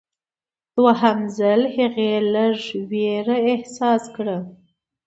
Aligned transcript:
دوهم 0.75 1.19
ځل 1.37 1.61
هغې 1.75 2.11
لږ 2.33 2.59
ویره 2.89 3.37
احساس 3.51 4.03
کړه. 4.15 4.37